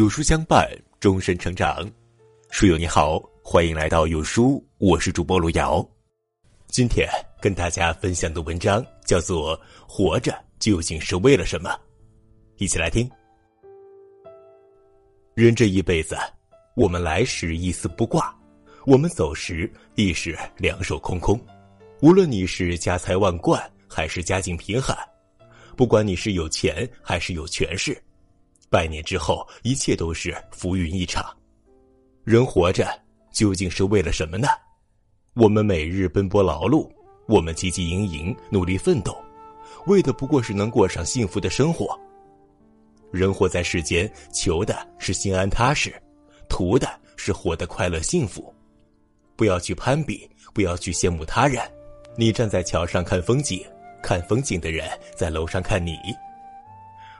[0.00, 0.66] 有书相伴，
[0.98, 1.86] 终身成长。
[2.48, 5.86] 书友你好，欢迎来到有书，我是主播路遥。
[6.68, 7.06] 今天
[7.38, 9.54] 跟大家分享的文章叫做
[9.86, 11.68] 《活着究竟是为了什么》，
[12.56, 13.06] 一起来听。
[15.34, 16.16] 人这一辈子，
[16.76, 18.34] 我们来时一丝不挂，
[18.86, 21.38] 我们走时亦是两手空空。
[22.00, 24.96] 无论你是家财万贯，还是家境贫寒，
[25.76, 28.02] 不管你是有钱还是有权势。
[28.70, 31.36] 百年之后，一切都是浮云一场。
[32.22, 32.88] 人活着
[33.32, 34.46] 究竟是为了什么呢？
[35.34, 36.88] 我们每日奔波劳碌，
[37.26, 39.16] 我们汲汲营营努力奋斗，
[39.86, 41.98] 为的不过是能过上幸福的生活。
[43.10, 45.92] 人活在世间，求的是心安踏实，
[46.48, 48.54] 图的是活得快乐幸福。
[49.34, 51.60] 不要去攀比，不要去羡慕他人。
[52.16, 53.64] 你站在桥上看风景，
[54.00, 55.96] 看风景的人在楼上看你。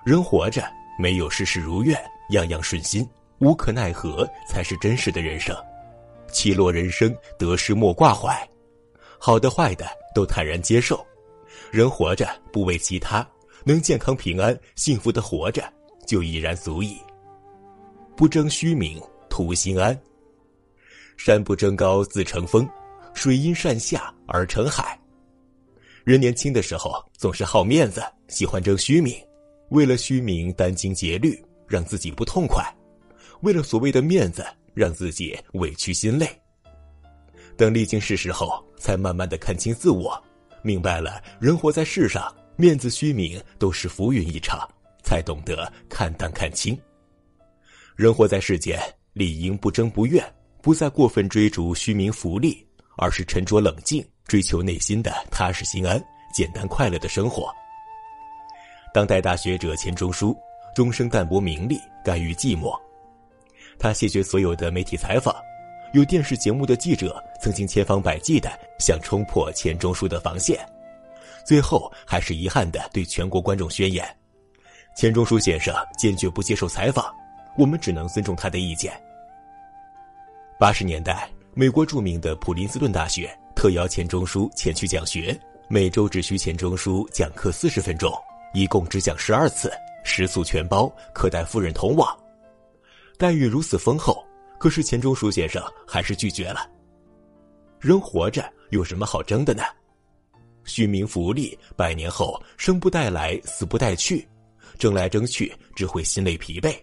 [0.05, 0.63] 人活着。
[1.01, 1.99] 没有事事如愿，
[2.31, 5.57] 样样顺心，无可奈何才是真实的人生。
[6.31, 8.49] 起落人生，得失莫挂怀，
[9.19, 11.05] 好的坏的都坦然接受。
[11.71, 13.27] 人活着不为其他，
[13.65, 15.65] 能健康平安、幸福的活着
[16.07, 16.99] 就已然足矣。
[18.15, 19.99] 不争虚名，图心安。
[21.17, 22.69] 山不争高自成峰，
[23.15, 24.99] 水因善下而成海。
[26.05, 29.15] 人年轻的时候总是好面子，喜欢争虚名。
[29.71, 32.63] 为了虚名殚精竭虑，让自己不痛快；
[33.41, 36.29] 为了所谓的面子，让自己委屈心累。
[37.57, 40.21] 等历经世事后，才慢慢的看清自我，
[40.63, 44.69] 明白了人活在世上，面子虚名都是浮云一场，
[45.05, 46.77] 才懂得看淡看清。
[47.95, 48.81] 人活在世间，
[49.13, 50.25] 理应不争不怨，
[50.61, 56.03] 不再过分追逐虚名浮利，而是沉着冷静，追求内心的踏实心安、
[56.35, 57.55] 简单快乐的生活。
[58.93, 60.37] 当代大学者钱钟书，
[60.75, 62.77] 终生淡泊名利，甘于寂寞。
[63.79, 65.35] 他谢绝所有的媒体采访，
[65.93, 70.59] 有电视节目的记者曾经千方百计的想冲破钱钟书的防线，
[71.47, 74.05] 最后还是遗憾的对全国观众宣言：
[74.97, 77.15] 钱钟书先生坚决不接受采访，
[77.57, 78.93] 我们只能尊重他的意见。
[80.59, 85.39] 八十年代，美国著名的普林斯顿大学特邀钱钟书前去讲学，
[85.69, 88.13] 每周只需钱钟书讲课四十分钟。
[88.53, 89.73] 一共只讲十二次，
[90.05, 92.19] 食宿全包，可带夫人同往，
[93.17, 94.25] 待遇如此丰厚，
[94.59, 96.69] 可是钱钟书先生还是拒绝了。
[97.79, 99.63] 人活着有什么好争的呢？
[100.65, 104.27] 虚名浮利，百年后生不带来，死不带去，
[104.79, 106.77] 争来争去只会心累疲惫。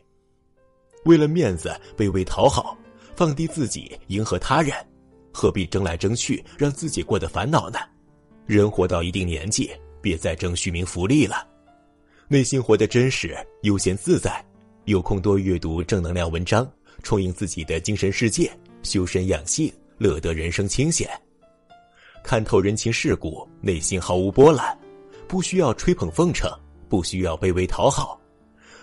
[1.05, 2.77] 为了面子卑微讨好，
[3.15, 4.73] 放低自己迎合他人，
[5.31, 7.79] 何必争来争去让自己过得烦恼呢？
[8.45, 11.47] 人活到一定年纪，别再争虚名浮利了。
[12.29, 14.45] 内心活得真实、悠闲自在，
[14.83, 16.69] 有空多阅读正能量文章，
[17.01, 18.51] 充盈自己的精神世界，
[18.83, 21.09] 修身养性，乐得人生清闲。
[22.21, 24.77] 看透人情世故，内心毫无波澜，
[25.25, 26.51] 不需要吹捧奉承，
[26.89, 28.19] 不需要卑微讨好，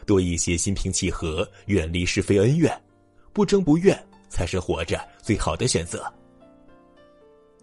[0.06, 2.74] 多一些心平气和，远离是非恩怨，
[3.34, 6.10] 不争不怨，才是活着最好的选择。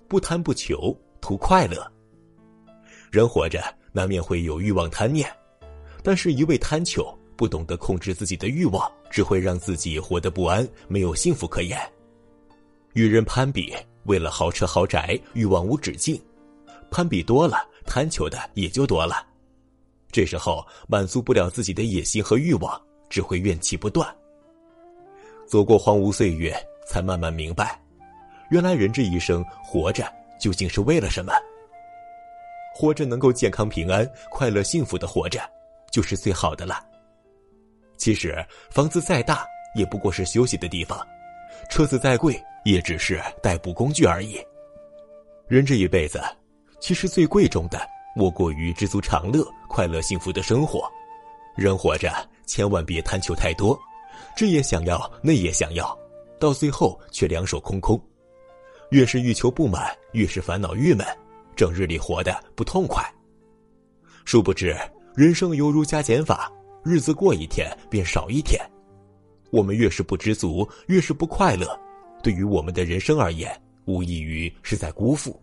[0.08, 1.92] 不贪不求，图快乐。
[3.10, 5.28] 人活着难免会有欲望贪念。
[6.04, 11.80] 但是，一味贪求，不懂得控制自己的欲望，只会让自己活得不安，没有幸福可言。
[12.94, 13.74] 与人攀比，
[14.04, 16.22] 为了豪车豪宅，欲望无止境，
[16.90, 19.26] 攀比多了，贪求的也就多了。
[20.12, 24.08] 这时候满足不了自己的野心和欲望，只会怨气不断。
[25.48, 26.56] 走过荒芜岁月，
[26.88, 27.80] 才慢慢明白，
[28.50, 30.06] 原来人这一生活着
[30.40, 31.32] 究竟是为了什么？
[32.74, 35.40] 活着能够健康平安、快乐幸福的活着。
[35.92, 36.84] 就是最好的了。
[37.98, 38.36] 其实
[38.72, 41.06] 房子再大也不过是休息的地方，
[41.70, 44.40] 车子再贵也只是代步工具而已。
[45.48, 46.20] 人这一辈子，
[46.80, 47.80] 其实最贵重的
[48.16, 50.90] 莫过于知足常乐、快乐幸福的生活。
[51.56, 52.12] 人活着
[52.48, 53.80] 千万别贪求太多，
[54.36, 55.96] 这也想要那也想要，
[56.40, 58.02] 到最后却两手空空。
[58.90, 61.06] 越是欲求不满，越是烦恼郁闷，
[61.56, 63.04] 整日里活得不痛快。
[64.26, 64.76] 殊不知。
[65.14, 66.50] 人生犹如加减法，
[66.86, 68.58] 日子过一天便少一天。
[69.50, 71.78] 我们越是不知足，越是不快乐，
[72.24, 73.52] 对于我们的人生而言，
[73.84, 75.38] 无异于是在辜负。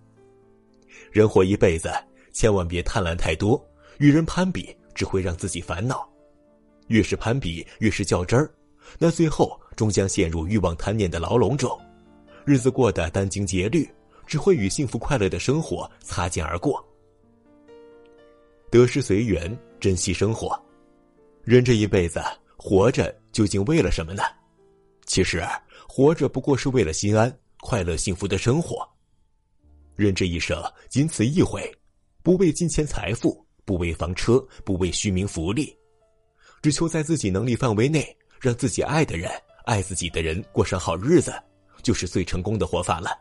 [1.12, 1.92] 人活一辈子，
[2.32, 3.62] 千万别贪婪太多，
[3.98, 6.08] 与人攀比只会让自己烦恼。
[6.86, 8.50] 越是攀比，越是较真儿，
[8.98, 11.78] 那最后终将陷入欲望贪念的牢笼中，
[12.46, 13.86] 日子过得殚精竭虑，
[14.26, 16.82] 只会与幸福快乐的生活擦肩而过。
[18.70, 20.60] 得失随缘，珍惜生活。
[21.42, 22.22] 人这一辈子
[22.56, 24.22] 活着，究竟为了什么呢？
[25.06, 25.42] 其实，
[25.88, 28.86] 活着不过是为了心安、快乐、幸福的生活。
[29.96, 31.74] 人这一生仅此一回，
[32.22, 35.74] 不为金钱财富，不为房车，不为虚名福利，
[36.60, 39.30] 只求在自己能力范围内，让自己爱的人、
[39.64, 41.32] 爱自己的人过上好日子，
[41.82, 43.18] 就是最成功的活法了。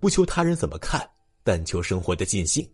[0.00, 1.08] 不求他人怎么看，
[1.42, 2.68] 但求生活的尽兴。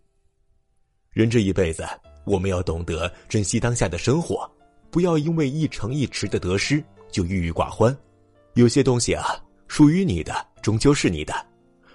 [1.11, 1.83] 人这一辈子，
[2.23, 4.49] 我们要懂得珍惜当下的生活。
[4.91, 7.95] 不要因为一城一池的得失就郁郁寡欢，
[8.53, 9.23] 有些东西啊，
[9.67, 11.33] 属于你的终究是你的，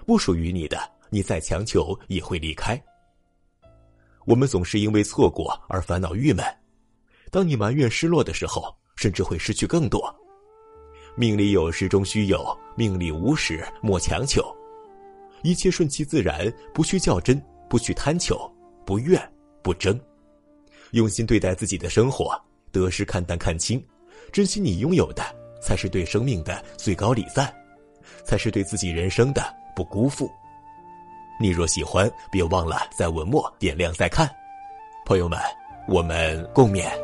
[0.05, 0.79] 不属于你的，
[1.11, 2.81] 你再强求也会离开。
[4.27, 6.45] 我们总是因为错过而烦恼郁闷，
[7.31, 10.13] 当你埋怨失落的时候，甚至会失去更多。
[11.17, 14.45] 命里有时终须有，命里无时莫强求，
[15.43, 18.51] 一切顺其自然，不去较真，不去贪求，
[18.85, 19.21] 不怨
[19.63, 19.99] 不争，
[20.93, 22.41] 用心对待自己的生活。
[22.73, 23.81] 得失看淡看清，
[24.33, 25.23] 珍惜你拥有的，
[25.63, 27.55] 才是对生命的最高礼赞，
[28.25, 29.43] 才是对自己人生的
[29.77, 30.29] 不辜负。
[31.39, 34.29] 你若喜欢，别忘了在文末点亮再看。
[35.07, 35.39] 朋友们，
[35.87, 37.04] 我们共勉。